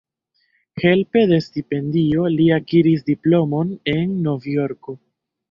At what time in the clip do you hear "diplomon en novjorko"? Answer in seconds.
3.11-4.99